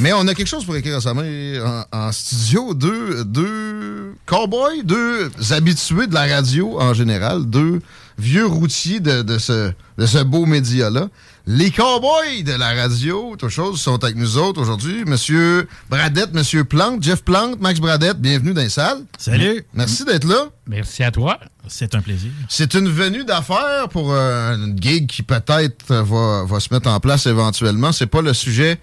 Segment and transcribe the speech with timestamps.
[0.00, 2.72] Mais on a quelque chose pour écrire récemment en, en studio.
[2.74, 7.80] Deux, deux cowboys, deux habitués de la radio en général, deux
[8.16, 11.08] vieux routiers de, de ce, de ce beau média-là.
[11.46, 15.04] Les cowboys de la radio, autre chose, sont avec nous autres aujourd'hui.
[15.06, 19.02] Monsieur Bradette, Monsieur Plante, Jeff Plante, Max Bradette, bienvenue dans les salles.
[19.18, 19.64] Salut.
[19.72, 20.48] Merci d'être là.
[20.66, 21.40] Merci à toi.
[21.66, 22.30] C'est un plaisir.
[22.48, 27.00] C'est une venue d'affaires pour euh, une gig qui peut-être va, va se mettre en
[27.00, 27.92] place éventuellement.
[27.92, 28.78] C'est pas le sujet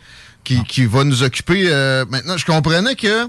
[0.46, 2.38] qui, qui va nous occuper euh, maintenant.
[2.38, 3.28] Je comprenais que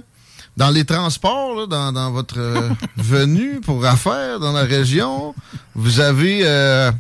[0.56, 5.34] dans les transports, là, dans, dans votre euh, venue pour affaires dans la région,
[5.74, 6.42] vous avez...
[6.44, 6.92] euh,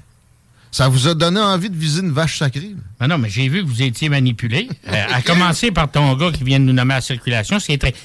[0.72, 2.74] ça vous a donné envie de viser une vache sacrée.
[3.00, 4.68] Ben non, mais j'ai vu que vous étiez manipulé.
[4.88, 7.56] Euh, à commencer par ton gars qui vient de nous nommer à la circulation.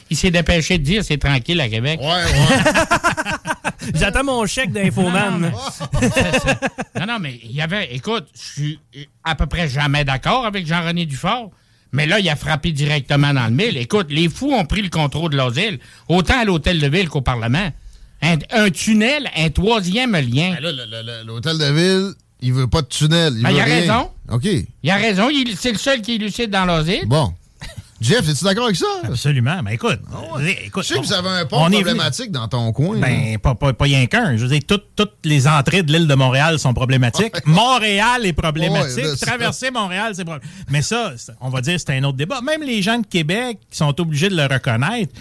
[0.10, 2.00] Il s'est dépêché de dire c'est tranquille à Québec.
[2.02, 3.92] Ouais, ouais.
[3.96, 5.52] J'attends mon chèque d'infoman.
[6.98, 7.94] Non, non, mais il y avait.
[7.94, 8.80] Écoute, je suis
[9.26, 11.52] à peu près jamais d'accord avec Jean-René Dufort.
[11.94, 13.78] Mais là, il a frappé directement dans le mille.
[13.78, 17.10] Écoute, les fous ont pris le contrôle de leurs îles, autant à l'hôtel de ville
[17.10, 17.70] qu'au Parlement.
[18.22, 20.56] Un, un tunnel, un troisième lien.
[20.62, 23.34] Ben là, l'hôtel de ville, il veut pas de tunnel.
[23.36, 23.76] Il Ben, veut il a rien.
[23.82, 24.10] raison.
[24.32, 24.48] OK.
[24.84, 25.28] Il a raison,
[25.58, 27.08] c'est le seul qui est lucide dans leurs îles.
[27.08, 27.34] Bon.
[28.02, 28.88] Jeff, es-tu d'accord avec ça?
[29.04, 29.62] Absolument.
[29.62, 30.00] Ben écoute,
[30.66, 32.96] écoute, Je sais que vous avez un pont est problématique dans ton coin.
[32.96, 33.02] là.
[33.08, 34.36] Ben, pas, pas, pas rien qu'un.
[34.38, 37.36] Je veux dire, toutes, toutes les entrées de l'île de Montréal sont problématiques.
[37.46, 39.06] Montréal est problématique.
[39.06, 40.66] Ouais, Traverser Montréal, c'est problématique.
[40.70, 42.42] Mais ça, on va dire, c'est un autre débat.
[42.42, 45.14] Même les gens de Québec qui sont obligés de le reconnaître,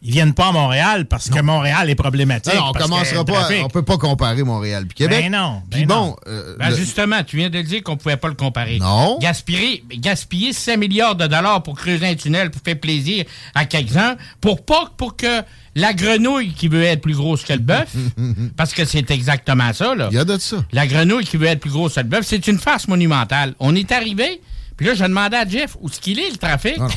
[0.00, 2.54] ils viennent pas à Montréal parce que Montréal est problématique.
[2.54, 3.32] Non, on commencera le pas.
[3.42, 5.24] trafic- On peut pas comparer Montréal puis Québec.
[5.24, 6.16] Ben non, ben Puis bon, non.
[6.28, 8.78] euh, Ben le- justement, tu viens de le dire qu'on pouvait pas le comparer.
[8.78, 9.18] Non.
[9.20, 13.24] Gaspiller, gaspiller 5 milliards de dollars pour creuser un tunnel pour faire plaisir
[13.56, 15.42] à quelqu'un, pour pas pour que
[15.74, 17.92] la grenouille qui veut être plus grosse que le bœuf,
[18.56, 20.08] parce que c'est exactement ça, là.
[20.12, 20.56] il y a de ça.
[20.72, 23.54] La grenouille qui veut être plus grosse que le bœuf, c'est une farce monumentale.
[23.58, 24.40] On est arrivé,
[24.76, 26.78] puis là, je demandais à Jeff où est-ce qu'il est, le trafic.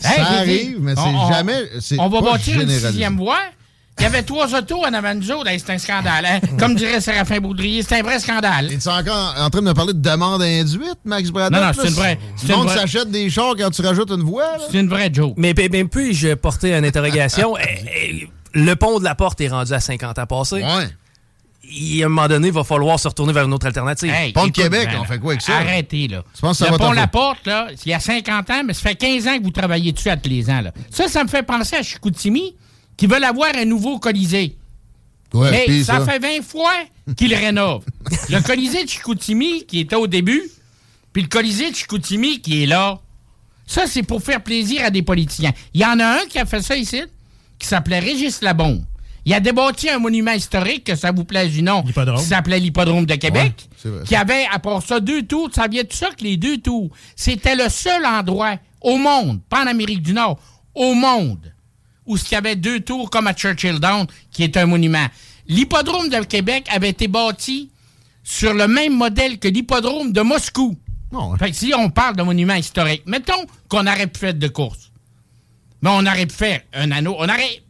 [0.00, 1.98] Ça Hey, arrive, mais c'est jamais.
[1.98, 3.38] On va bâtir une sixième voie.
[3.98, 5.48] Il y avait trois autos en avant de nous autres.
[5.56, 6.26] C'est un scandale.
[6.26, 6.40] hein?
[6.58, 8.70] Comme dirait Séraphin Boudrier, c'est un vrai scandale.
[8.70, 11.58] Es-tu encore en train de me parler de demande induite, Max Braddock?
[11.58, 14.22] Non, non, c'est une vraie- Le monde vraie- s'achète des chars quand tu rajoutes une
[14.22, 14.44] voie.
[14.70, 15.32] C'est une vraie joke.
[15.38, 17.54] Mais, mais, mais puis-je porter une interrogation?
[17.62, 20.56] Eh, eh, le pont de la porte est rendu à 50 ans passés.
[20.62, 20.88] Ouais.
[21.68, 24.12] Il, à un moment donné, il va falloir se retourner vers une autre alternative.
[24.12, 25.56] Hey, Pont de Québec, ben, on fait quoi avec ça?
[25.56, 26.24] Arrêtez, là.
[26.34, 27.06] Tu penses que ça le va pont La?
[27.06, 29.92] Porte, là, il y a 50 ans, mais ça fait 15 ans que vous travaillez
[29.92, 30.60] dessus à tous les ans.
[30.60, 30.72] Là.
[30.90, 32.54] Ça, ça me fait penser à Chicoutimi,
[32.96, 34.56] qui veulent avoir un nouveau Colisée.
[35.34, 36.72] Ouais, mais ça, fait 20 fois
[37.16, 37.84] qu'ils le rénovent.
[38.30, 40.42] le Colisée de Chicoutimi, qui était au début,
[41.12, 43.00] puis le Colisée de Chicoutimi, qui est là.
[43.66, 45.52] Ça, c'est pour faire plaisir à des politiciens.
[45.74, 47.02] Il y en a un qui a fait ça ici,
[47.58, 48.84] qui s'appelait Régis Labombe.
[49.26, 52.16] Il a débâti un monument historique, que ça vous plaise du nom, L'hippodrome.
[52.18, 54.04] qui s'appelait l'Hippodrome de Québec, Ouais, c'est vrai.
[54.06, 55.50] qui avait, à part ça, deux tours.
[55.52, 59.64] Ça vient de ça que les deux tours, c'était le seul endroit au monde, pas
[59.64, 60.38] en Amérique du Nord,
[60.76, 61.52] au monde,
[62.06, 65.06] où il y avait deux tours comme à Churchill Down, qui est un monument.
[65.48, 67.70] L'Hippodrome de Québec avait été bâti
[68.22, 70.76] sur le même modèle que l'Hippodrome de Moscou.
[71.10, 74.48] Bon, Fait que si on parle de monument historique, mettons qu'on aurait pu faire de
[74.48, 74.92] course.
[75.82, 77.14] Mais on aurait pu faire un anneau.
[77.18, 77.62] On aurait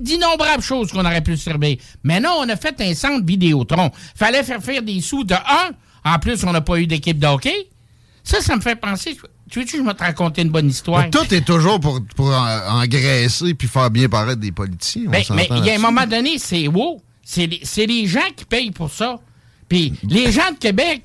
[0.00, 1.76] d'innombrables choses qu'on aurait pu servir.
[2.02, 3.90] Mais non, on a fait un centre Vidéotron.
[4.14, 5.70] Fallait faire faire des sous de un.
[6.04, 7.68] En plus, on n'a pas eu d'équipe de hockey.
[8.24, 9.16] Ça, ça me fait penser.
[9.50, 11.02] Tu veux-tu que je te raconter une bonne histoire?
[11.02, 15.04] Mais Tout est toujours pour, pour en- engraisser puis faire bien paraître des politiciens.
[15.08, 17.02] Ben, mais il y a un moment donné, c'est wow.
[17.24, 19.18] C'est les, c'est les gens qui payent pour ça.
[19.68, 21.02] Puis les gens de Québec,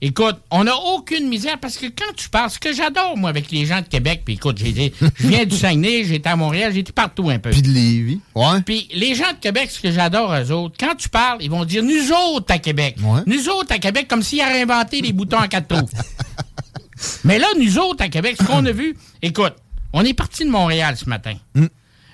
[0.00, 3.50] écoute, on n'a aucune misère parce que quand tu parles, ce que j'adore, moi, avec
[3.50, 6.92] les gens de Québec, puis écoute, j'ai je viens du Saguenay, j'étais à Montréal, j'étais
[6.92, 7.50] partout un peu.
[7.50, 8.20] Puis de Lévis.
[8.34, 8.60] Ouais.
[8.64, 11.64] Puis les gens de Québec, ce que j'adore eux autres, quand tu parles, ils vont
[11.64, 12.96] dire nous autres à Québec.
[13.02, 13.20] Ouais.
[13.26, 15.88] Nous autres à Québec, comme s'ils avaient inventé les boutons à quatre trous.
[17.24, 19.54] Mais là, nous autres, à Québec, ce qu'on a vu, écoute,
[19.92, 21.34] on est parti de Montréal ce matin.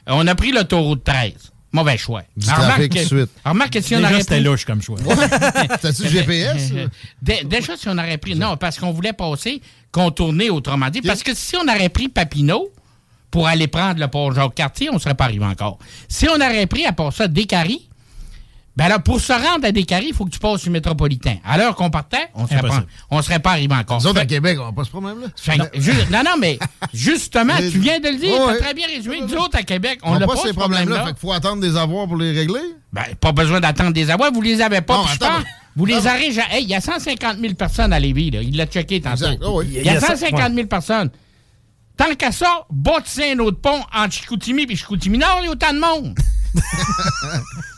[0.06, 1.32] On a pris l'autoroute 13.
[1.74, 2.22] Mauvais choix.
[2.36, 3.30] Du Alors, trafic remarque- suite.
[3.44, 4.98] Remarque que si on Déjà, aurait c'était pris- louche comme choix.
[5.82, 6.72] T'as-tu GPS?
[7.22, 8.34] Dé- Déjà, si on aurait pris.
[8.36, 9.60] Non, parce qu'on voulait passer,
[9.90, 11.02] contourner autrement dit.
[11.02, 12.70] Parce que si on aurait pris Papineau
[13.30, 15.78] pour aller prendre le pont Jacques-Cartier, on ne serait pas arrivé encore.
[16.08, 17.88] Si on aurait pris, à part ça, Descaries,
[18.76, 21.36] ben là, pour se rendre à Descaries, il faut que tu passes sur le métropolitain.
[21.44, 24.00] À l'heure qu'on partait, on ne serait, pas- on serait pas arrivé encore.
[24.00, 25.28] Nous autres, à Québec, on n'a pas ce problème-là.
[26.10, 26.58] non, non, mais
[26.92, 28.54] justement, tu viens de le dire, Ouais.
[28.58, 29.20] t'as très bien résumé.
[29.20, 30.84] Nous autres, à Québec, on On n'a pas, pas ce ces problèmes-là.
[30.86, 31.06] problème-là.
[31.06, 32.60] Fait qu'il faut attendre des avoirs pour les régler.
[32.92, 34.32] Ben, pas besoin d'attendre des avoirs.
[34.32, 34.96] Vous les avez pas.
[34.96, 35.44] Non, attends,
[35.76, 36.26] vous les avez.
[36.50, 38.30] Hey, il y a 150 000 personnes à Lévis.
[38.32, 38.42] Là.
[38.42, 39.26] Il l'a checké tantôt.
[39.42, 39.68] Oh oui.
[39.72, 41.10] Il y a 150 000 personnes.
[41.96, 45.52] Tant qu'à ça, bâtissez un autre pont entre Chicoutimi et Chicoutimi Nord, il y a
[45.52, 46.18] autant de monde.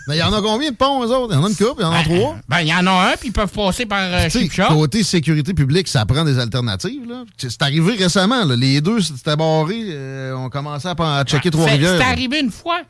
[0.08, 1.32] Mais il y en a combien de ponts, eux autres?
[1.32, 2.36] Il y en a une couple, il y en a trois.
[2.48, 4.68] Ben, il y en a un, puis ils peuvent passer par euh, Chipshop.
[4.68, 7.08] côté sécurité publique, ça prend des alternatives.
[7.08, 7.24] là.
[7.38, 8.44] C'est arrivé récemment.
[8.44, 8.54] là.
[8.56, 9.80] Les deux, c'était barré.
[9.88, 11.96] euh, on commençait à, à checker C'est- Trois-Rivières.
[11.98, 12.80] C'est arrivé une fois.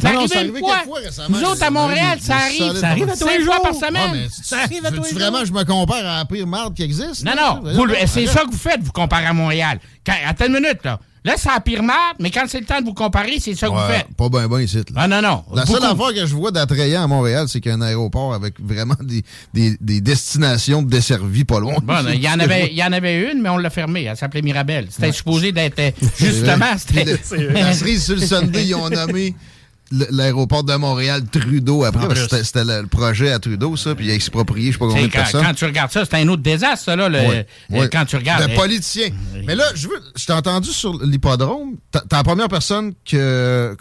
[0.00, 0.74] C'est Non, non, arrivé fois.
[0.74, 1.38] quelques fois récemment.
[1.38, 2.58] Nous autres, à Montréal, ça arrive.
[2.58, 4.10] solide, Ça arrive à tous les jours par Ah, semaine.
[4.12, 5.18] mais Ça arrive à tous les veux-tu jours.
[5.20, 7.22] vraiment je me compare à la pire marde qui existe?
[7.24, 7.60] Non, là?
[7.62, 7.84] non.
[8.08, 9.78] C'est ça que vous faites, vous comparez à Montréal.
[10.04, 10.98] Quand, attends une minute, là.
[11.26, 13.68] Là, c'est la pire marde, mais quand c'est le temps de vous comparer, c'est ça
[13.68, 14.06] que vous faites.
[14.14, 14.76] pas bien, bien ici.
[14.76, 14.82] là.
[14.96, 15.42] Ah non, non.
[15.54, 18.34] La seule affaire que je vois d'attrayant à Montréal, c'est qu'il y a un aéroport
[18.34, 19.22] avec vraiment des,
[19.54, 21.76] des, des destinations desservies pas loin.
[21.82, 24.04] Bon, il y, en avait, il y en avait une, mais on l'a fermée.
[24.04, 24.88] Elle s'appelait Mirabelle.
[24.90, 25.78] C'était supposé d'être.
[25.78, 27.04] euh, Justement, c'était.
[27.54, 29.34] La cerise sur le Sunday, ils ont nommé
[30.10, 32.06] l'aéroport de Montréal Trudeau après.
[32.08, 32.42] Parce que.
[32.42, 35.02] C'était le, le projet à Trudeau, ça, puis il a exproprié, je sais pas combien
[35.06, 35.42] de Quand, personnes.
[35.44, 38.46] quand tu regardes ça, c'est un autre désastre, ça, là, le- quand tu regardes.
[38.46, 39.08] De euh, politicien.
[39.46, 40.00] Mais là, je veux.
[40.16, 41.76] Je t'ai entendu sur l'hippodrome.
[41.90, 43.76] T'as t'es la première personne que,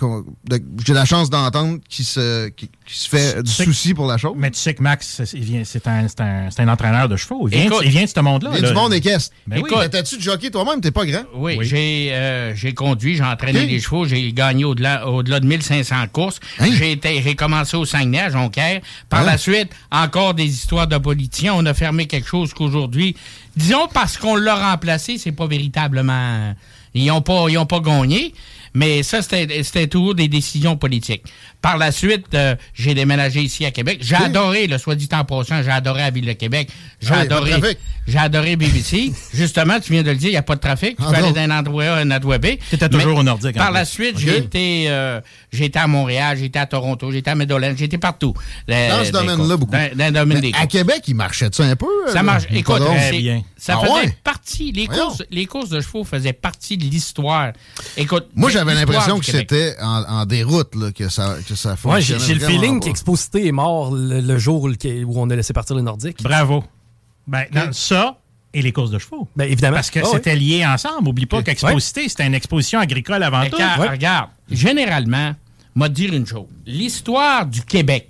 [0.86, 4.33] j'ai la chance d'entendre qui se, qui, qui se fait du souci pour la chose.
[4.38, 7.09] Mais tu sais que Max, c'est il vient- c'est un, c'est un- c'est un entraîneur
[7.09, 7.48] de chevaux.
[7.48, 8.50] Il vient, Écoute, il vient de ce monde-là.
[8.54, 8.68] Il y a là.
[8.69, 9.33] du monde équestre.
[9.48, 9.69] Ben oui.
[9.69, 10.81] Écoute, T'as-tu de jockey toi-même?
[10.81, 11.24] T'es pas grand?
[11.36, 11.66] Oui, Oui.
[11.66, 16.39] j'ai euh, j'ai conduit, j'ai entraîné des chevaux, j'ai gagné au-delà au-delà de 1500 courses.
[16.59, 16.69] Hein?
[16.71, 18.81] J'ai été j'ai commencé au Saguenay, à Jonquière.
[19.09, 19.25] Par Hein?
[19.25, 21.53] la suite, encore des histoires de politiciens.
[21.55, 23.15] On a fermé quelque chose qu'aujourd'hui,
[23.55, 26.53] disons parce qu'on l'a remplacé, c'est pas véritablement
[26.95, 28.33] ils ont pas ils ont pas gagné.
[28.75, 31.23] Mais ça, c'était toujours des décisions politiques.
[31.61, 33.99] Par la suite, euh, j'ai déménagé ici à Québec.
[34.01, 34.23] J'ai Oui.
[34.25, 36.69] adoré, le soit dit en passant, j'ai adoré la ville de Québec.
[36.99, 37.77] J'ai Ah oui, pas de adoré, trafic.
[38.07, 39.13] j'ai adoré BBC.
[39.33, 40.97] Justement, tu viens de le dire, il n'y a pas de trafic.
[40.97, 42.47] Tu Ah peux aller d'un endroit A à un endroit B.
[42.69, 45.21] T'étais toujours Mais au Nordique, en Par la suite, j'ai été, euh,
[45.51, 48.33] été à Montréal, j'ai été à Toronto, j'ai été à Medellin, j'ai été partout.
[48.69, 49.71] Euh, Dans ce domaine-là, beaucoup.
[49.71, 50.65] Dans, dans le domaine des à.
[50.67, 51.85] Québec, il marchait-tu un peu?
[52.11, 52.43] Ça euh, marche.
[52.45, 52.95] Écoute, l'hippodrome?
[52.97, 53.43] Très c'est- bien.
[53.63, 54.18] Ça Ah faisait ouais?
[54.25, 54.74] partie.
[54.74, 57.54] Les courses, les courses de chevaux faisaient partie de l'histoire.
[57.95, 62.01] Écoute, Moi, j'avais l'impression que c'était en, en déroute là, que ça, que ça Ouais,
[62.01, 64.68] j'ai le feeling qu'Exposité est mort le, le jour où,
[65.15, 66.21] on a laissé partir les Nordiques.
[66.21, 66.65] Bravo.
[67.25, 68.18] Ben, non, ça
[68.54, 69.30] et les courses de chevaux.
[69.38, 69.77] Ben, évidemment.
[69.77, 71.07] Parce que Ah c'était lié ensemble.
[71.07, 73.56] Oublie pas qu'Exposité, c'était une exposition agricole avant Mais tout.
[73.56, 73.88] Ouais.
[73.89, 75.33] Regarde, généralement,
[75.74, 76.48] m'a dire une chose.
[76.66, 78.09] L'histoire du Québec,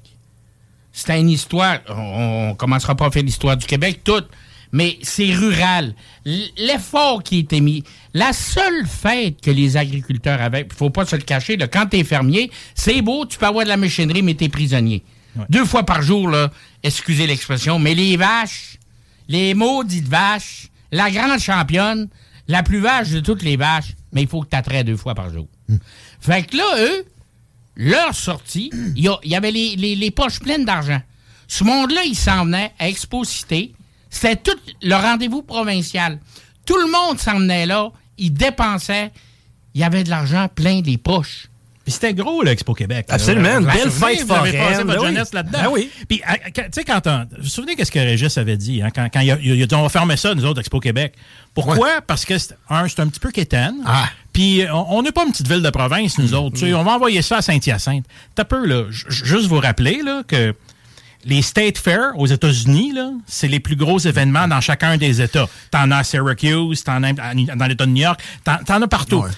[0.92, 1.78] c'est une histoire.
[1.90, 4.28] On, on commencera pas à faire l'histoire du Québec toute,
[4.74, 5.96] mais c'est rural.
[6.26, 7.84] L'effort qui était mis,
[8.14, 11.86] la seule fête que les agriculteurs avaient, il faut pas se le cacher, là, quand
[11.86, 15.04] t'es fermier, c'est beau, tu peux avoir de la machinerie, mais t'es prisonnier.
[15.50, 16.52] Deux fois par jour, là,
[16.84, 18.78] excusez l'expression, mais les vaches,
[19.30, 22.08] les maudites vaches, la grande championne,
[22.48, 25.16] la plus vache de toutes les vaches, mais il faut que tu attraies deux fois
[25.16, 25.48] par jour.
[26.20, 27.06] Fait que là, eux,
[27.76, 31.02] leur sortie, il y, avait les, les- les poches pleines d'argent.
[31.48, 33.74] Ce monde-là, il s'en venait à Expo-Cité.
[34.14, 36.20] C'était tout le rendez-vous provincial.
[36.66, 37.90] Tout le monde s'en venait là.
[38.18, 39.12] Ils dépensaient.
[39.74, 41.48] Il y avait de l'argent plein des poches.
[41.84, 43.08] Puis c'était gros, l'Expo Québec.
[43.10, 45.06] Absolument, une belle fête Vous avez passé votre ben oui.
[45.08, 45.60] jeunesse là-dedans.
[45.64, 45.90] Ben oui.
[46.08, 46.22] Puis,
[46.56, 47.26] quand- tu sais, quand on.
[47.36, 49.66] Vous vous souvenez qu'est-ce que Régis avait dit, hein, quand, quand il, a, il a
[49.66, 51.14] dit on va fermer ça, nous autres, Expo Québec.
[51.54, 52.00] Pourquoi?
[52.08, 53.76] Parce que, c'est- un, c'est un petit peu quétaine.
[53.86, 54.06] Ah.
[54.32, 56.56] Puis, euh, on n'est pas une petite ville de province, nous autres.
[56.58, 58.06] Tu sais, On va envoyer ça à Saint-Hyacinthe.
[58.34, 58.86] T'as peu, là.
[58.90, 60.56] j- Juste vous rappeler, là, que.
[61.26, 65.48] Les State Fair aux États-Unis, là, c'est les plus gros événements dans chacun des États.
[65.72, 69.22] T'en as à Syracuse, t'en as dans l'État de New York, t'en, t'en as partout.
[69.22, 69.30] Ouais.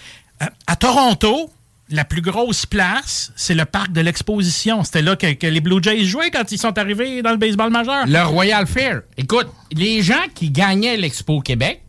[0.42, 1.52] Euh, à Toronto,
[1.90, 4.84] la plus grosse place, c'est le parc de l'exposition.
[4.84, 7.70] C'était là que, que les Blue Jays jouaient quand ils sont arrivés dans le baseball
[7.72, 8.06] majeur.
[8.08, 9.02] Le Royal Fair.
[9.18, 11.85] Écoute, les gens qui gagnaient l'Expo Québec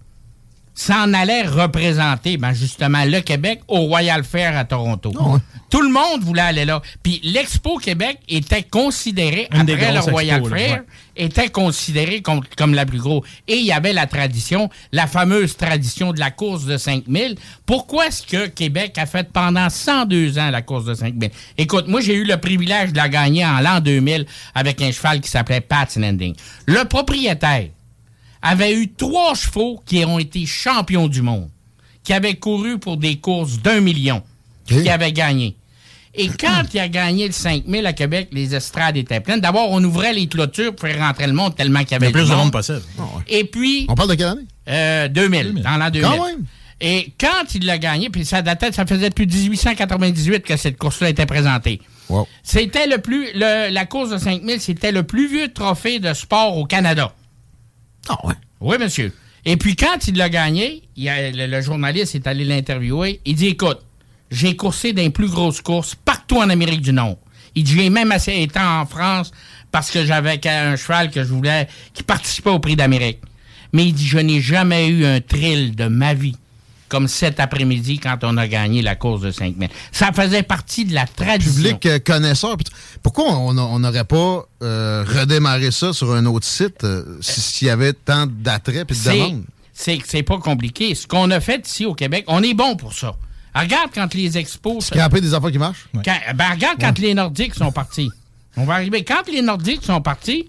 [0.76, 5.11] s'en allaient représenter, ben justement, le Québec au Royal Fair à Toronto.
[5.71, 6.83] Tout le monde voulait aller là.
[7.02, 10.85] Puis l'Expo Québec était considéré, Une après le Royal là, Fair, ouais.
[11.16, 13.26] était considéré comme, comme la plus grosse.
[13.49, 17.37] Et il y avait la tradition, la fameuse tradition de la course de 5000.
[17.64, 21.30] Pourquoi est-ce que Québec a fait pendant 102 ans la course de 5000?
[21.56, 25.23] Écoute, moi, j'ai eu le privilège de la gagner en l'an 2000 avec un cheval
[25.23, 26.35] qui s'appelait Pat's Landing.
[26.66, 27.68] Le propriétaire
[28.47, 31.49] avait eu trois chevaux qui ont été champions du monde,
[32.05, 34.23] qui avaient couru pour des courses d'un million,
[34.67, 35.57] qui avaient gagné.
[36.19, 39.41] Et quand il a gagné le 5000 à Québec, les estrades étaient pleines.
[39.41, 42.12] D'abord, on ouvrait les clôtures pour faire rentrer le monde tellement qu'il y Le avait
[42.12, 42.53] plus du de monde monde.
[42.53, 42.81] possible.
[43.29, 44.47] Et puis, On parle de quelle année?
[44.69, 46.03] euh, 2000, dans l'an 2000.
[46.09, 46.45] Quand même.
[46.81, 51.11] Et quand il l'a gagné, puis ça datait, ça faisait depuis 1898 que cette course-là
[51.11, 51.81] était présentée.
[52.09, 52.26] Wow.
[52.43, 56.57] C'était le plus, le- la course de 5000, c'était le plus vieux trophée de sport
[56.57, 57.12] au Canada.
[58.09, 58.19] Ah.
[58.61, 59.13] Oui, monsieur.
[59.45, 63.21] Et puis quand il l'a gagné, le, journaliste est allé l'interviewer.
[63.25, 63.81] Il dit Écoute,
[64.31, 67.19] j'ai coursé les plus grosses courses partout en Amérique du Nord.
[67.55, 69.31] Il dit J'ai même assez été en France
[69.71, 73.21] parce que j'avais un cheval que je voulais qui participait au prix d'Amérique.
[73.73, 76.37] Mais il dit Je n'ai jamais eu un thrill de ma vie
[76.88, 79.69] comme cet après-midi quand on a gagné la course de 5000.
[79.93, 81.52] Ça faisait partie de la tradition.
[81.76, 82.57] Public euh, connaisseur.
[83.02, 87.71] Pourquoi on n'aurait pas euh, redémarré ça sur un autre site euh, si- s'il y
[87.71, 89.45] avait tant d'attrait puis de C'est- demande?
[89.78, 90.95] C'est c'est pas compliqué.
[90.95, 93.14] Ce qu'on a fait ici au Québec, on est bon pour ça.
[93.55, 94.87] Regarde quand les expos.
[94.87, 95.87] Scraper des affaires qui marchent?
[96.05, 98.11] Quand- ben, regarde quand les Nordiques sont partis.
[98.57, 99.05] On va arriver.
[99.05, 100.49] Quand les Nordiques sont partis,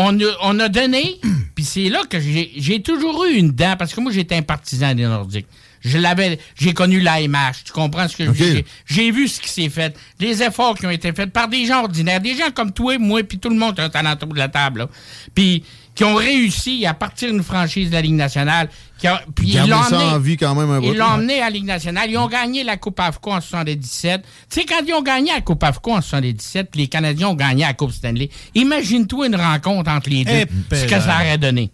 [0.00, 1.20] on a, on a donné,
[1.54, 4.94] puis c'est là que j'ai toujours eu une dent, parce que moi, j'étais un partisan
[4.94, 5.46] des Nordiques.
[5.80, 8.36] Je l'avais, j'ai connu l'AMH, tu comprends ce que je Ok.
[8.36, 8.64] veux dire?
[8.86, 11.82] J'ai vu ce qui s'est fait, les efforts qui ont été faits par des gens
[11.82, 14.48] ordinaires, des gens comme toi, moi, puis tout le monde qui est autour de la
[14.48, 14.88] table.
[15.34, 15.62] Puis
[15.98, 18.68] qui ont réussi à partir d'une franchise de la Ligue nationale,
[19.00, 20.92] qui a- puis ils l'ont emmené- en vie quand même un bout.
[20.92, 22.08] ils l'ont emmené à la Ligue nationale.
[22.08, 24.22] Ils ont gagné la Coupe AFCO en 77.
[24.22, 27.34] Tu sais, quand ils ont gagné la Coupe AFCO en 77, puis les Canadiens ont
[27.34, 31.72] gagné la Coupe Stanley, imagine-toi une rencontre entre les deux, ce que ça aurait donné.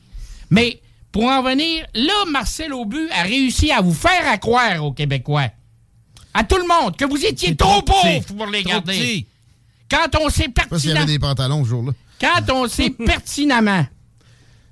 [0.49, 0.81] Mais,
[1.13, 5.49] pour en venir, là, Marcel Aubu a réussi à vous faire à croire aux Québécois,
[6.33, 8.21] à tout le monde, que vous étiez trop, trop petit.
[8.21, 8.93] pauvres pour les Trop garder.
[8.95, 9.27] petit.
[9.91, 11.01] Quand on sait sais pas s'il y pertinemment...
[11.03, 11.93] avait des pantalons ce jour-là.
[12.19, 13.87] Quand on sait pertinemment,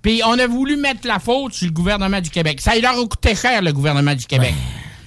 [0.03, 2.61] puis on a voulu mettre la faute sur le gouvernement du Québec.
[2.61, 4.55] Ça leur a coûté cher, le gouvernement du Québec.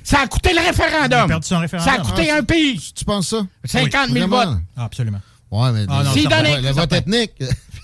[0.04, 1.28] Ça a coûté le référendum.
[1.28, 1.94] Perdu son référendum.
[1.94, 2.80] Ça a coûté Ah, un pays.
[2.96, 3.46] Tu penses ça?
[3.66, 4.52] 50 000 Vraiment?
[4.52, 4.60] votes.
[4.78, 5.20] Ah, absolument.
[5.52, 7.32] Ouais, mais Ah, non, donnait- Ouais, le vote ethnique.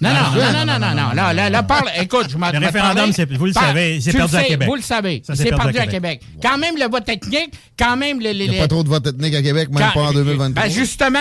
[0.01, 1.11] Non, non, non, non, non, non, non.
[1.13, 1.89] Là, là, là, parle.
[1.99, 3.37] Écoute, je m'en Le référendum, parler.
[3.37, 4.67] vous le savez, c'est Tu perdu le à sais, Québec.
[4.67, 5.21] Vous le savez.
[5.25, 6.21] Ça, C'est perdu, perdu à à Québec.
[6.41, 8.33] Quand même, le vote ethnique, quand même, les.
[8.33, 10.07] les- Il n'y a les- pas trop de vote ethnique à Québec, même quand- pas
[10.07, 10.63] en 2023.
[10.63, 11.19] Ben justement,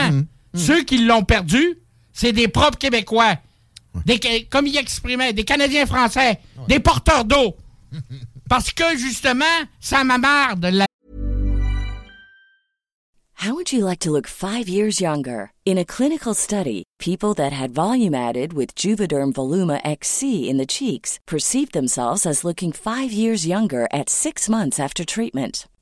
[0.55, 1.63] ceux qui l'ont perdu,
[2.13, 3.35] c'est des propres Québécois.
[4.07, 7.57] Des, comme il exprimait, des Canadiens français, des porteurs d'eau.
[8.49, 9.45] Parce que, justement,
[9.81, 10.87] ça m'amarre de la
[13.43, 15.53] How would you like to look five years younger?
[15.65, 20.67] In a clinical study, people that had volume added with Juvederm Voluma XC in the
[20.67, 25.67] cheeks perceived themselves as looking five years younger at six months after treatment.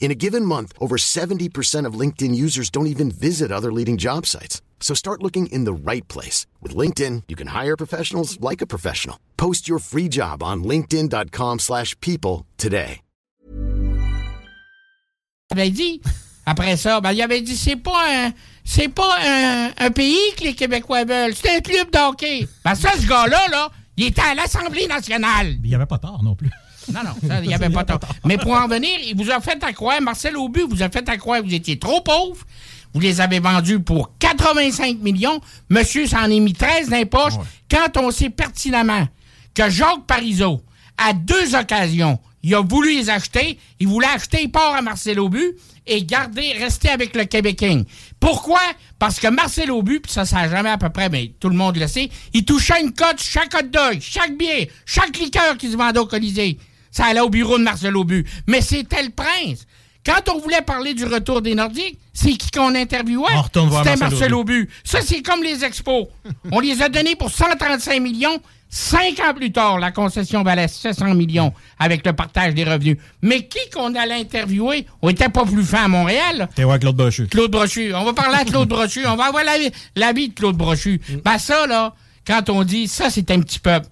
[0.00, 4.24] In a given month, over 70% of LinkedIn users don't even visit other leading job
[4.24, 4.62] sites.
[4.80, 6.46] So start looking in the right place.
[6.62, 9.16] With LinkedIn, you can hire professionals like a professional.
[9.36, 13.02] Post your free job on linkedin.com/people slash people today.
[15.50, 16.00] avait dit.
[16.46, 18.32] Après ça, ben, il avait dit c'est pas un.
[18.64, 21.34] C'est pas un, un pays que les Québécois veulent.
[21.34, 22.46] C'est un club de hockey.
[22.64, 25.56] Ben ça, ce gars-là, là, il était à l'Assemblée nationale.
[25.64, 26.50] Il n'y avait pas tort non plus.
[26.92, 28.00] Non, non, il n'y avait pas tort.
[28.24, 31.08] Mais pour en venir, il vous a fait à croire, Marcel Aubu vous a fait
[31.08, 32.44] à croire que vous étiez trop pauvre.
[32.94, 35.40] Vous les avez vendus pour 85 millions.
[35.68, 37.34] Monsieur s'en est mis 13 dans les poches.
[37.70, 39.06] Quand on sait pertinemment
[39.54, 40.62] que Jacques Parizeau,
[40.96, 45.54] à deux occasions, il a voulu les acheter, il voulait acheter les à Marcel Aubu
[45.86, 47.84] et garder, rester avec le Québec King.
[48.20, 48.60] Pourquoi?
[48.98, 51.56] Parce que Marcel Aubu, puis ça, ça n'a jamais à peu près, mais tout le
[51.56, 55.70] monde le sait, il touchait une cote chaque hot dog, chaque bière, chaque liqueur qui
[55.70, 56.58] se vendait au Colisée.
[56.98, 58.24] Ça allait au bureau de Marcel Aubu.
[58.48, 59.68] Mais c'était le prince.
[60.04, 63.30] Quand on voulait parler du retour des Nordiques, c'est qui qu'on interviewait?
[63.76, 64.68] C'était Marcel Marcel Aubu.
[64.82, 66.08] Ça, c'est comme les expos.
[66.50, 68.40] on les a donnés pour 135 millions.
[68.68, 72.96] Cinq ans plus tard, la concession valait 700 millions avec le partage des revenus.
[73.22, 74.84] Mais qui qu'on allait interviewer?
[75.00, 76.48] On était pas plus fin à Montréal.
[76.56, 77.28] T'es Claude Brochu.
[77.28, 77.94] Claude Brochu.
[77.94, 79.06] On va parler à Claude Brochu.
[79.06, 81.00] On va avoir la, vie- la vie de Claude Brochu.
[81.24, 81.94] Ben ça, là,
[82.26, 83.86] quand on dit ça, c'est un petit peuple.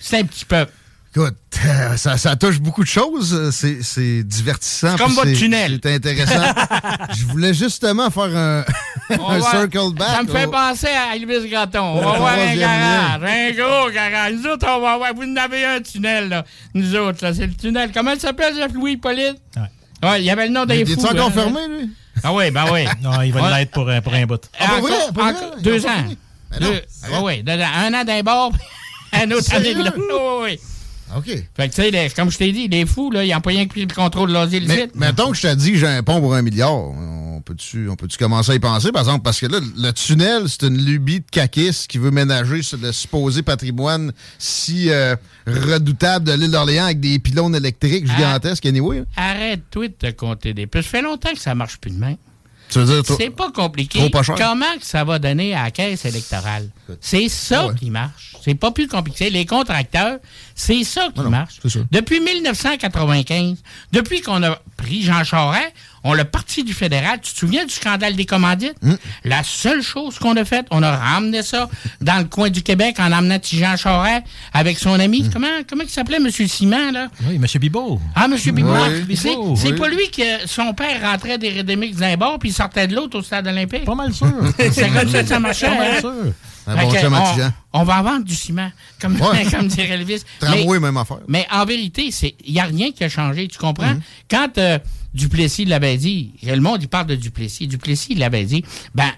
[0.00, 0.72] C'est un petit peuple.
[1.12, 1.34] Écoute,
[1.66, 3.34] euh, ça, ça touche beaucoup de choses.
[3.34, 4.92] euh, C'est, c'est divertissant.
[4.96, 5.80] C'est comme votre c'est- tunnel.
[5.82, 6.54] C'est intéressant.
[7.18, 8.64] Je voulais justement faire un,
[9.10, 10.08] un va- circle back.
[10.08, 11.80] Ça me fait au- penser à Elvis Gratton.
[11.80, 14.34] On va voir un garage, un gros garage.
[14.34, 15.10] Nous autres, on va voir.
[15.14, 16.44] Vous en avez un tunnel, là.
[16.74, 17.90] Nous autres, là, c'est le tunnel.
[17.92, 19.34] Comment il s'appelle, Jeff Louis Pauline?
[19.56, 20.08] Ouais.
[20.08, 20.92] Ouais, il y avait le nom d'un Il fou.
[20.92, 21.30] est encore hein.
[21.32, 21.90] fermé, lui?
[22.22, 22.84] Ah oui, ben oui.
[23.02, 23.58] Non, il va Ouais.
[23.58, 24.40] l'être pour, euh, pour un bout.
[24.60, 24.92] Ah, pour vrai?
[24.94, 25.32] Encore- Pour vrai?
[25.34, 25.88] encore- Ils deux ans.
[26.52, 27.68] Ben non, Deux- ans.
[27.84, 28.52] Un an d'un bord,
[29.12, 29.80] un autre année de?
[29.82, 30.60] Ouais, ouais.
[31.16, 31.26] OK.
[31.26, 33.64] Fait que, tu sais, comme je t'ai dit, les fous, là, ils n'ont pas rien
[33.64, 36.02] que pris le contrôle de l'asile Mais mettons que je te dis que j'ai un
[36.02, 36.72] pont pour un milliard.
[36.74, 39.22] On peut-tu peut commencer à y penser, par exemple?
[39.22, 42.92] Parce que là, le tunnel, c'est une lubie de caquis qui veut ménager sur le
[42.92, 48.16] supposé patrimoine si euh, redoutable de l'île d'Orléans avec des pylônes électriques Ah.
[48.16, 49.02] gigantesques, anyway.
[49.16, 50.84] Arrête-toi de te compter des puces.
[50.84, 52.16] Ça fait longtemps que ça marche plus de même.
[52.70, 53.16] Tu veux dire, toi?
[53.18, 53.98] C'est pas compliqué.
[53.98, 54.36] Trop pas cher?
[54.36, 56.68] Comment que ça va donner à la caisse électorale?
[57.00, 57.74] C'est ça Ah ouais.
[57.74, 58.36] qui marche.
[58.42, 59.28] C'est pas plus compliqué.
[59.30, 60.18] Les contracteurs,
[60.54, 61.60] c'est ça qui Ah non, marche.
[61.90, 63.56] Depuis 1995,
[63.92, 65.72] depuis qu'on a pris Jean Charest,
[66.02, 67.20] on l'a parti du fédéral.
[67.22, 68.74] Tu te souviens du scandale des commandites?
[68.82, 68.94] Hmm.
[69.24, 71.68] La seule chose qu'on a faite, on a ramené ça
[72.00, 75.22] dans le coin du Québec en amenant Jean Charest avec son ami.
[75.22, 75.30] Hmm.
[75.32, 76.30] Comment, comment il s'appelait, M.
[76.30, 77.08] Simon, là?
[77.26, 77.46] Oui, M.
[77.60, 78.00] Bibot.
[78.14, 78.36] Ah, M.
[78.52, 78.72] Bibot.
[78.72, 79.16] Oui.
[79.16, 79.78] C'est Bibot, c'est oui.
[79.78, 83.18] pas lui que son père rentrait des Redemix d'un bord puis il sortait de l'autre
[83.18, 83.84] au stade olympique.
[83.84, 84.32] Pas mal sûr.
[84.72, 85.68] C'est comme ça que ça marchait.
[85.68, 86.32] Pas mal hein?
[86.70, 87.16] Un bon chum
[87.72, 89.44] on, va en vendre du ciment, comme, Ouais.
[89.50, 90.22] comme dirait Elvis.
[90.40, 91.18] Tramway, même affaire.
[91.28, 92.10] mais en vérité,
[92.44, 93.92] il n'y a rien qui a changé, tu comprends?
[93.92, 94.00] Mm-hmm.
[94.30, 94.78] Quand euh,
[95.14, 97.66] Duplessis l'avait dit, le monde, il parle de Duplessis.
[97.66, 99.10] Duplessis, l'avait dit, ben,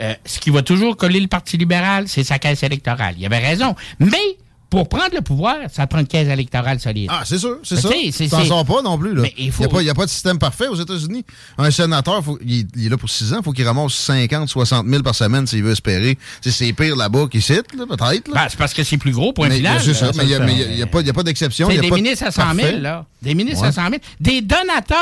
[0.00, 3.14] euh, ce qui va toujours coller le Parti libéral, c'est sa caisse électorale.
[3.18, 3.74] Il avait raison.
[3.98, 4.36] Mais,
[4.68, 7.08] pour prendre le pouvoir, ça prend une caisse électorale solide.
[7.12, 8.24] Ah, c'est sûr, c'est Mais ça.
[8.24, 9.14] tu t'en sors pas non plus.
[9.14, 9.22] Là.
[9.22, 11.24] Mais il faut- n'y a, pas de système parfait aux États-Unis.
[11.56, 13.92] Un sénateur, faut, il, est- il est là pour 6 ans, il faut qu'il ramasse
[13.94, 16.18] 50, 60 000 par semaine s'il veut espérer.
[16.40, 18.30] C'est pire là-bas qu'ici, là, peut-être.
[18.32, 19.80] Ben, c'est parce que c'est plus gros, point mais, final.
[19.80, 21.68] c'est ça, mais il n'y a, mais a- pas, pas d'exception.
[21.68, 22.78] il C'est y a des pas de ministres à 100 000, parfait.
[22.80, 23.06] là.
[23.22, 23.68] Des ministres Ouais.
[23.68, 24.00] à 100 000.
[24.20, 24.96] Des donateurs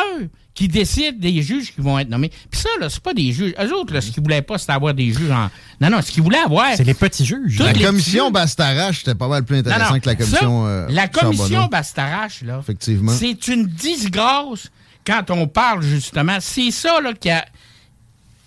[0.55, 2.31] qui décident des juges qui vont être nommés.
[2.51, 3.55] Puis ça, là, c'est pas des juges.
[3.61, 5.51] Eux autres, là, ce qu'ils voulaient pas, c'était avoir des juges en...
[5.81, 6.77] Non, non, ce qu'ils voulaient avoir...
[6.77, 7.59] C'est les petits juges.
[7.59, 10.67] La les commission petits- Bastarache, c'était pas mal plus intéressant non, que la ça, commission.
[10.67, 11.67] euh, la commission.
[11.67, 13.13] Bastarache, là, Effectivement.
[13.13, 14.71] c'est une disgrâce
[15.05, 16.39] quand on parle, justement.
[16.41, 17.45] C'est ça, là, qui a...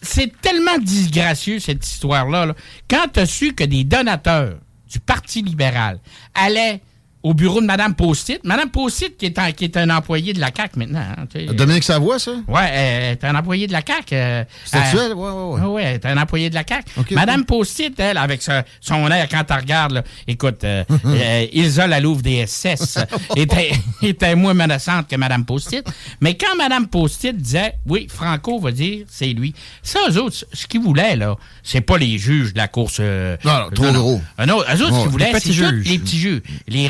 [0.01, 2.45] C'est tellement disgracieux, cette histoire-là.
[2.45, 2.55] là.
[2.89, 4.57] Quand tu as su que des donateurs
[4.89, 5.99] du Parti libéral
[6.33, 6.81] allaient
[7.23, 10.39] au bureau de Mme Postit, Mme Postit, qui est, un, qui est un employé de
[10.39, 10.99] la CAQ maintenant.
[11.17, 11.53] hein, tu sais.
[11.53, 12.31] Dominique Savoie, ça?
[12.47, 14.15] Ouais, elle est un employé de la CAQ.
[14.15, 15.13] euh, elle?
[15.13, 15.59] Ouais, ouais.
[15.61, 16.85] ah ouais, elle est un employé de la CAQ.
[16.97, 17.13] Ok.
[17.45, 22.21] Postit, elle, avec ce- son air, quand tu regardes, là, écoute, euh, euh, Ilsa Louve
[22.21, 22.99] des SS
[23.35, 25.81] était, était moins menaçante que Madame Postit.
[26.21, 29.53] Mais quand Madame Postit disait, oui, Franco va dire, c'est lui.
[29.81, 32.97] Ça, eux autres, ce qu'ils voulaient, là, c'est pas les juges de la course.
[32.99, 34.21] euh, Non, non, trop gros.
[34.47, 35.49] Non, eux autres, ce qu'ils voulaient, c'est
[35.89, 36.41] les petits juges.
[36.67, 36.87] Les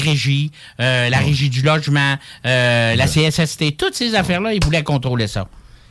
[0.79, 5.47] euh, la régie du logement, euh, la CSST, toutes ces affaires-là, ils voulaient contrôler ça.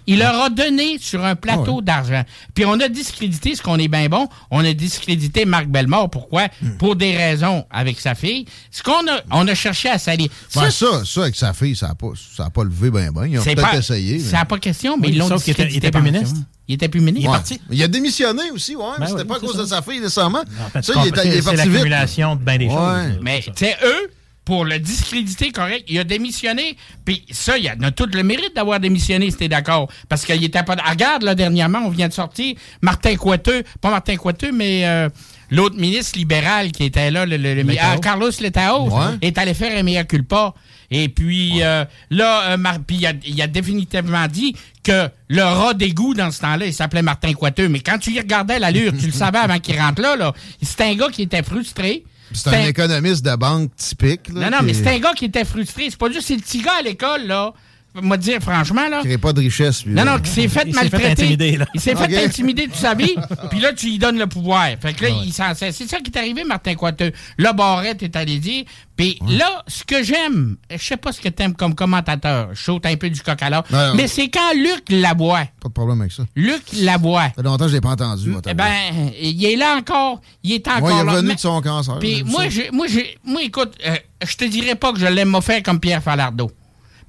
[0.08, 2.22] Il leur a donné sur un plateau d'argent.
[2.54, 6.08] Puis on a discrédité, ce qu'on est bien bon, on a discrédité Marc Bellemare.
[6.10, 6.46] Pourquoi?
[6.78, 8.44] Pour des raisons avec sa fille.
[8.70, 10.28] Ce qu'on a, on a cherché à salir.
[10.54, 13.26] Ben, ça, ça, avec sa fille, ça n'a pas, ça a pas levé ben ben.
[13.26, 14.20] Ils ont c'est peut-être pas, essayé.
[14.20, 16.36] Ça n'a pas question, mais Oui, ils l'ont était- il discrédité était plus ministre.
[16.68, 17.30] Il était plus ministre.
[17.32, 17.58] Ouais.
[17.72, 18.84] Il a démissionné aussi, ouais.
[19.00, 19.62] mais Ben c'était oui, pas à c'est cause ça.
[19.62, 20.44] de sa fille, nécessairement.
[20.64, 21.72] En fait, ça, il est, il est c'est parti vite.
[21.72, 22.72] l'accumulation de bien des Ouais.
[22.74, 23.18] choses.
[23.22, 24.10] Mais, tu sais, eux,
[24.46, 26.76] pour le discréditer correct, il a démissionné.
[27.04, 29.90] Puis ça, il a, tout le mérite d'avoir démissionné, si t'es d'accord.
[30.08, 30.76] Parce qu'il était pas...
[30.82, 35.08] Ah, Regarde, là, dernièrement, on vient de sortir Martin Coiteux, pas Martin Coiteux, mais euh,
[35.50, 39.18] l'autre ministre libéral qui était là, le, le- le- ah, Carlos Letao, Ouais.
[39.20, 40.54] est allé faire un mea culpa.
[40.92, 44.54] Et puis euh, là, euh, Mar- puis il a, il a définitivement dit
[44.84, 47.68] que le rat d'égout dans ce temps-là, il s'appelait Martin Coiteux.
[47.68, 50.32] Mais quand tu y regardais l'allure, tu le savais avant qu'il rentre là, là.
[50.62, 52.04] C'était un gars qui était frustré.
[52.32, 54.28] C'est un économiste de banque typique.
[54.32, 55.88] Là, Non, non, mais c'est un gars qui était frustré.
[55.90, 57.52] C'est pas juste, c'est le petit gars à l'école, là.
[58.02, 59.02] Moi, dire franchement, là.
[59.18, 59.94] pas de richesse, lui.
[59.94, 60.12] Non, là.
[60.16, 61.22] non, qui s'est fait Il s'est fait maltraiter.
[61.22, 61.66] intimider, là.
[61.74, 63.14] Il s'est fait intimider toute sa vie,
[63.50, 64.68] puis là, tu lui donnes le pouvoir.
[64.80, 65.72] Fait que là, il s'en sert.
[65.72, 67.12] C'est ça qui est arrivé, Martin Coiteux.
[67.38, 68.64] Là, Barrette est allé dire.
[68.96, 72.86] Puis là, ce que j'aime, je sais pas ce que t'aimes comme commentateur, je saute
[72.86, 73.62] un peu du coq à non.
[73.94, 76.22] mais c'est quand Luc Labois, Pas de problème avec ça.
[76.22, 78.30] Ça Luc Labois, fait longtemps que je l'ai pas entendu.
[78.32, 78.72] votre eh ben,
[79.20, 81.12] il est là encore, il est encore il est là.
[81.12, 81.98] revenu Mais- de son cancer.
[81.98, 82.48] puis moi, ça.
[82.48, 85.78] j'ai- moi, j'ai- moi, écoute, euh, je te dirais pas que je l'aime faire comme
[85.78, 86.50] Pierre Falardeau.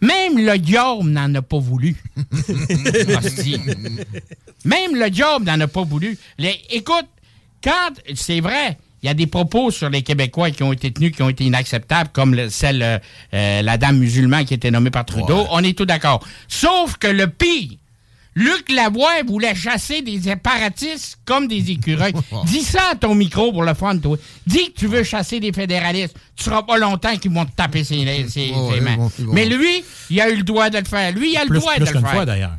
[0.01, 1.95] Même le diable n'en a pas voulu.
[4.65, 6.17] Même le diable n'en a pas voulu.
[6.37, 7.07] Les- écoute,
[7.63, 11.11] quand, c'est vrai, il y a des propos sur les Québécois qui ont été tenus,
[11.15, 12.97] qui ont été inacceptables, comme le- celle, euh,
[13.33, 15.45] euh, la dame musulmane qui était nommée par Trudeau.
[15.51, 16.25] On est tout d'accord.
[16.47, 17.77] Sauf que le pire,
[18.39, 22.13] Luc Lavoie voulait chasser des séparatistes comme des écureuils.
[22.45, 24.15] Dis ça à ton micro pour le fun, toi.
[24.45, 26.15] Dis que tu veux chasser des fédéralistes.
[26.35, 29.09] Tu seras pas longtemps qu'ils vont te taper ses, ses- Oh, ses ils mains.
[29.33, 31.11] Mais lui, il a eu le droit de le faire.
[31.13, 32.11] Lui, il a le Plus, droit plus de le faire.
[32.11, 32.51] fois, d'ailleurs.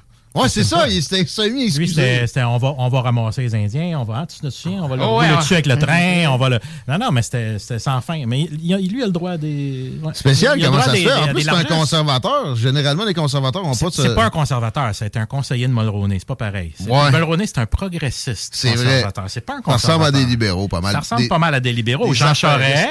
[0.43, 3.99] Ouais, c'est ça, il s'était semi c'était, c'était, on, va, on va ramasser les Indiens,
[4.01, 6.27] on va, ah, tu te souviens, on va le Oh, ouais, dessus avec le train,
[6.31, 6.59] on va le...
[6.87, 8.25] Non, non, mais c'était, c'était sans fin.
[8.27, 8.49] Mais il,
[8.89, 9.93] lui, il a le droit des...
[10.03, 10.15] ouais.
[10.15, 11.13] Spécial, Il a le comment ça se des- fait?
[11.13, 12.57] En des plus, c'est un conservateur.
[12.57, 13.93] Généralement, les conservateurs n'ont pas de...
[13.93, 16.73] C'est, pas un conservateur, c'est un conseiller de Mulroney, c'est pas pareil.
[16.87, 17.11] Ouais.
[17.11, 18.85] Mulroney, c'est un progressiste C'est vrai.
[18.85, 19.25] conservateur.
[19.29, 19.99] C'est pas un Ça conservateur.
[20.07, 20.93] ressemble à des libéraux, pas mal.
[20.93, 22.09] Ça ressemble Des- pas mal à des libéraux.
[22.09, 22.89] des Jean Charest,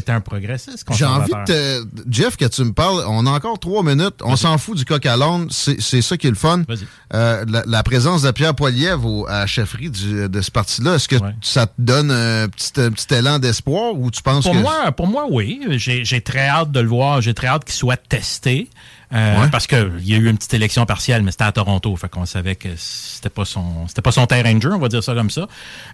[0.00, 1.86] c'est un progressiste J'ai envie de te...
[2.10, 4.16] Jeff, que tu me parles, on a encore trois minutes.
[4.24, 5.48] On s'en fout du coq à l'âne.
[5.50, 6.62] C'est ça qui est le fun.
[7.14, 11.08] Euh, la, la présence de Pierre Poilievre à la chefferie du- de ce parti-là, est-ce
[11.08, 11.34] que Ouais.
[11.40, 14.58] ça te donne un petit, un petit élan d'espoir ou tu penses Pour que...
[14.58, 15.60] moi, pour moi, oui.
[15.72, 17.20] J'ai j'ai très hâte de le voir.
[17.20, 18.68] J'ai très hâte qu'il soit testé.
[19.12, 19.48] Euh, Ouais.
[19.52, 21.94] Parce qu'il y a eu une petite élection partielle, mais c'était à Toronto.
[21.96, 24.88] Fait qu'on savait que c'était pas son c'était pas son terrain de jeu, on va
[24.88, 25.46] dire ça comme ça.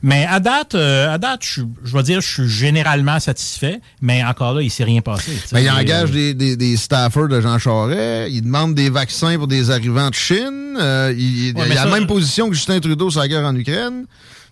[0.02, 3.80] Mais à date, euh, à date, je, vais dire, je suis généralement satisfait.
[4.00, 5.32] Mais encore là, il s'est rien passé.
[5.52, 8.30] Ben, il Euh, engage des, des, des staffers de Jean Charest.
[8.32, 10.76] Il demande des vaccins pour des arrivants de Chine.
[10.80, 13.54] Euh, il, il a mais la même position que Justin Trudeau sur la guerre en
[13.54, 14.06] Ukraine.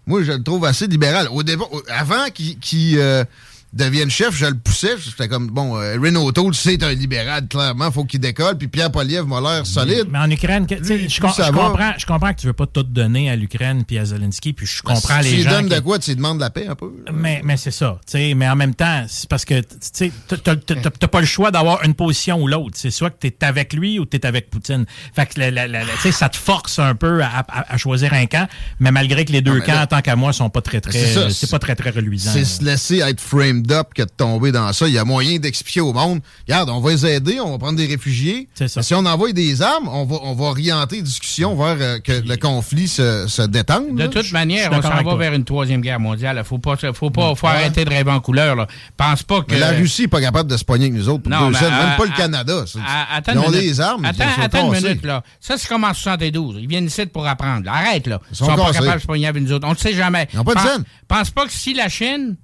[0.07, 1.29] Moi, je le trouve assez libéral.
[1.31, 3.25] Au départ, avant qu'il qu'il, euh,
[3.73, 4.95] devienne chef, je le poussais.
[4.99, 7.91] J'étais comme, bon, euh, Renault c'est un libéral, clairement.
[7.91, 8.57] faut qu'il décolle.
[8.59, 10.07] Puis Pierre Poliev m'a l'air solide.
[10.11, 13.31] Mais en Ukraine, tu je, je comprends, je comprends que tu veux pas tout donner
[13.31, 15.51] à l'Ukraine puis à Zelensky, puis je comprends Ben, Si les tu gens.
[15.51, 16.91] donnes qui- de quoi, tu lui demandes la paix un peu.
[17.13, 17.99] Mais, mais c'est ça.
[18.07, 21.85] tu sais, Mais en même temps, c'est parce que tu t'as pas le choix d'avoir
[21.85, 22.73] une position ou l'autre.
[22.75, 24.87] C'est soit que tu es avec lui ou tu es avec Poutine.
[25.15, 28.13] Fait que la- la- la- tu ça te force un peu à, à- à choisir
[28.15, 30.63] un camp, mais malgré que les deux Non, camps, là- tant qu'à moi, sont pas
[30.63, 31.31] très, très.
[31.31, 32.33] C'est pas très, très reluisant.
[32.33, 34.87] C'est se laisser être framed up que de tomber dans ça.
[34.87, 37.79] Il y a moyen d'expliquer au monde, regarde, on va les aider, on va prendre
[37.79, 38.49] des réfugiés.
[38.55, 38.83] C'est ça.
[38.83, 42.13] Si on envoie des armes, on va, on va orienter les discussions vers euh, que
[42.13, 43.95] le conflit se, se détende.
[43.95, 44.09] De là.
[44.09, 46.43] toute manière, on s'en va vers une troisième guerre mondiale.
[46.45, 48.57] Faut pas, faut pas, faut arrêter de rêver en couleur.
[48.57, 48.67] Là.
[48.97, 49.53] Pense pas que.
[49.53, 51.59] Mais la Russie n'est pas capable de se pogner avec nous autres pour Non, deux
[51.61, 52.65] mais, même pas le Canada.
[52.87, 55.23] À- attends Ils ont des armes, Attends, ils attends une minute, là.
[55.41, 56.57] Ça, c'est comme en 72.
[56.61, 57.71] Ils viennent ici pour apprendre.
[57.71, 58.21] Arrête, là.
[58.31, 59.67] Ils sont sont, pas capables de se pogner avec nous autres.
[59.67, 60.29] On ne sait jamais.
[60.33, 60.85] Ils ont pas de Pense- scène.
[61.09, 62.37] Pense pas que si la Chine,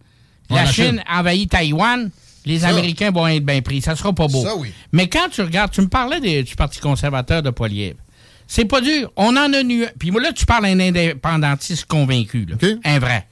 [0.50, 1.02] la, la Chine, Chine.
[1.10, 2.10] envahit Taïwan,
[2.44, 2.68] les Ça.
[2.68, 3.80] Américains vont être bien pris.
[3.82, 4.42] Ça sera pas beau.
[4.42, 4.72] Ça, oui.
[4.92, 7.98] Mais quand tu regardes, tu me parlais des- du Parti conservateur de Poilievre.
[8.46, 9.10] C'est pas dur.
[9.16, 9.84] On en a nu.
[9.98, 12.56] Puis là, tu parles à un indépendantiste convaincu, là.
[12.84, 13.26] Un vrai.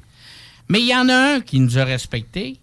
[0.68, 2.56] Mais il y en a un qui nous a respectés.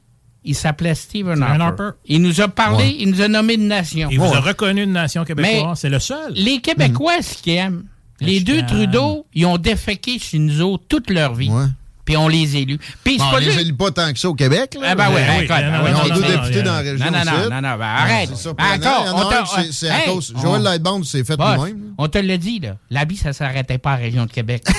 [0.44, 1.62] Il s'appelait Stephen Harper.
[1.64, 1.90] Harper.
[2.08, 2.96] Il nous a parlé, Ouais.
[3.00, 4.10] il nous a nommé de nation.
[4.12, 5.54] Il vous a reconnu une nation québécoise.
[5.70, 6.34] Mais- C'est le seul.
[6.34, 7.84] Les Québécois, ce qu'ils aiment,
[8.20, 8.66] les deux.
[8.66, 11.50] Trudeau, ils ont déféqué sur nous autres toute leur vie.
[11.50, 11.66] Ouais.
[12.06, 12.80] Puis on les élus.
[13.04, 14.76] Puis Bon, on les élit pas tant que ça au Québec.
[14.80, 14.90] Là.
[14.92, 17.06] Ah ben oui, Ben ben oui, ben c'est- deux non, députés non, dans la région
[17.06, 18.30] Non, non, non, non, non, ben arrête.
[18.34, 18.54] C'est ça.
[18.54, 20.34] Ben encore, on c'est- à cause.
[20.36, 21.94] on- Joël Lightbound s'est fait lui-même.
[21.98, 22.78] On te l'a dit, là.
[22.90, 24.64] La vie, ça s'arrêtait pas à la région de Québec.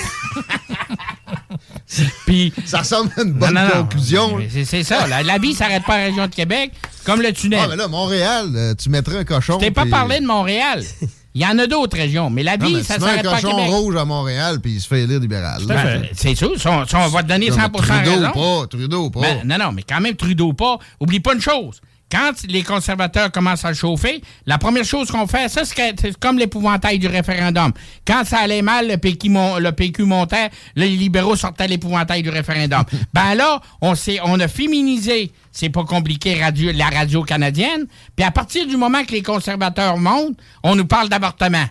[2.27, 2.53] Puis.
[2.65, 3.83] Ça ressemble à une bonne Non, non, non.
[3.83, 4.39] conclusion.
[4.65, 5.07] C'est ça.
[5.07, 6.73] La, la vie s'arrête pas à la région de Québec,
[7.05, 7.61] comme le tunnel.
[7.63, 9.55] Ah, mais là, Montréal, euh, tu mettrais un cochon.
[9.61, 10.83] Je t'ai pas parlé de Montréal.
[11.35, 13.41] Il y en a d'autres régions, mais la Non, vie, mais ça s'arrête pas à
[13.41, 13.71] cochon Québec.
[13.71, 15.63] rouge à Montréal, puis il se fait élire libéral.
[15.67, 18.33] Ben, c'est sûr, on- va te donner Non, 100% mais Trudeau raison.
[18.33, 19.21] pas, Trudeau pas.
[19.21, 20.79] Ben, non, non, mais quand même, Trudeau pas.
[21.01, 21.81] Oublie pas une chose.
[22.13, 26.99] Quand les conservateurs commencent à chauffer, la première chose qu'on fait, ça, c'est comme l'épouvantail
[26.99, 27.73] du référendum.
[28.07, 32.29] Quand ça allait mal, le PQ, mon- le PQ montait, les libéraux sortaient l'épouvantail du
[32.29, 32.85] référendum.
[33.15, 37.87] ben là, on, s'est- on a féminisé, c'est pas compliqué, radio, la radio canadienne.
[38.15, 41.65] Puis à partir du moment que les conservateurs montent, on nous parle d'avortement.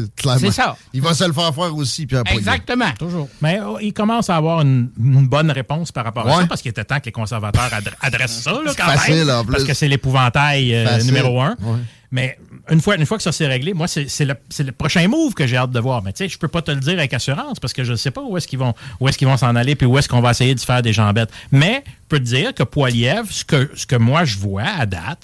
[0.16, 0.40] Clairement.
[0.40, 0.76] c'est ça.
[0.92, 2.34] Il va se le faire faire aussi, puis après.
[2.36, 2.90] Exactement.
[2.98, 3.28] Toujours.
[3.40, 6.62] Mais oh, il commence à avoir une, une bonne réponse par rapport à ça, parce
[6.62, 9.30] qu'il était temps que les conservateurs adre- adressent ça, là, quand facile, même.
[9.30, 9.52] en plus.
[9.52, 11.56] Parce que c'est l'épouvantail euh, numéro un.
[11.60, 11.78] Ouais.
[12.14, 12.38] Mais
[12.70, 15.32] une fois, une fois que ça s'est réglé, moi, c'est c'est le, le prochain move
[15.32, 16.02] que j'ai hâte de voir.
[16.02, 17.96] Mais tu sais, je peux pas te le dire avec assurance parce que je ne
[17.96, 20.10] sais pas où est-ce qu'ils vont où est-ce qu'ils vont s'en aller puis où est-ce
[20.10, 21.30] qu'on va essayer de faire des jambettes.
[21.52, 24.84] Mais je peux te dire que Poiliev, ce que, ce que moi je vois à
[24.84, 25.22] date,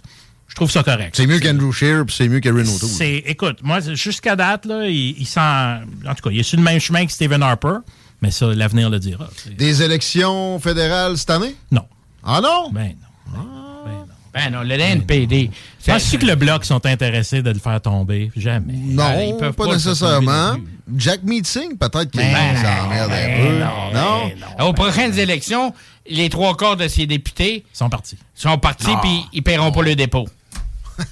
[0.59, 1.15] trouve ça correct.
[1.17, 2.91] C'est mieux qu'Andrew Scheer, puis c'est mieux que Renault O'Toole.
[2.91, 5.41] C'est, écoute, moi, jusqu'à date, là, il, il sent.
[5.41, 7.77] En tout cas, il est sur le même chemin que Stephen Harper,
[8.21, 9.29] mais ça, l'avenir le dira.
[9.57, 11.55] Des élections fédérales cette année?
[11.71, 11.85] Non.
[12.25, 12.71] Ah non?
[12.73, 12.95] Ben
[13.33, 13.41] non.
[13.85, 14.05] Ben non.
[14.35, 15.51] Ben non, le NPD.
[15.87, 18.31] Penses-tu que le Bloc sont intéressés de le faire tomber?
[18.37, 18.75] Jamais.
[18.75, 20.57] Non, Ben, ils peuvent pas, nécessairement.
[20.97, 23.59] Jack Meeting, peut-être qu'il Ben, les emmerde un ben, peu.
[23.59, 24.31] non, non?
[24.59, 25.73] ben, Aux prochaines élections,
[26.09, 28.19] les trois quarts de ces députés sont partis.
[28.35, 30.27] sont partis puis ils paieront pas le dépôt.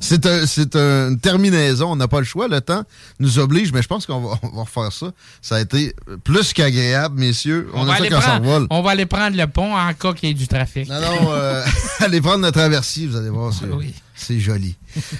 [0.00, 1.92] C'est un, c'est une terminaison.
[1.92, 2.46] On n'a pas le choix.
[2.46, 2.82] Le temps
[3.20, 5.12] nous oblige, mais je pense qu'on va, on va refaire ça.
[5.40, 7.70] Ça a été plus qu'agréable, messieurs.
[7.72, 8.66] On, On, a va fait aller qu'on prendre, s'envole.
[8.68, 10.90] on va aller prendre le pont en cas qu'il y ait du trafic.
[10.90, 11.64] Non, non, euh,
[12.00, 13.94] allez prendre notre traversier, vous allez voir, c'est, Oui.
[14.14, 14.76] c'est joli.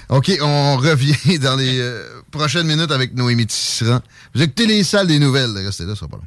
[0.09, 4.01] OK, on revient dans les euh, prochaines minutes avec Noémie Tisserand.
[4.35, 5.57] Vous écoutez les salles des nouvelles.
[5.57, 6.23] Restez là, ça sera pas long.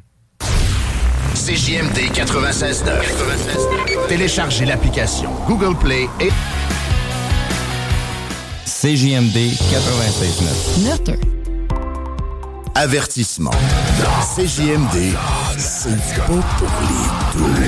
[1.35, 4.07] CJMD 96.9.
[4.09, 6.29] Téléchargez l'application Google Play et
[8.81, 10.85] CJMD 96.9.
[10.85, 11.19] Neutre.
[12.75, 13.51] avertissement.
[14.21, 15.17] CJMD,
[15.57, 17.59] c'est pas pour les doux.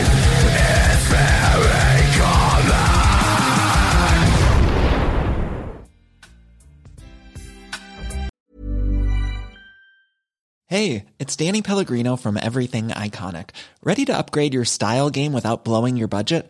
[10.68, 13.50] Hey, it's Danny Pellegrino from Everything Iconic.
[13.84, 16.50] Ready to upgrade your style game without blowing your budget?